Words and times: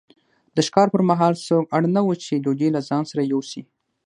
د 0.55 0.57
ښکار 0.67 0.87
پر 0.93 1.01
مهال 1.09 1.33
څوک 1.47 1.63
اړ 1.75 1.83
نه 1.95 2.01
وو 2.05 2.13
چې 2.23 2.41
ډوډۍ 2.43 2.69
له 2.75 2.81
ځان 2.89 3.03
سره 3.11 3.21
یوسي. 3.31 3.61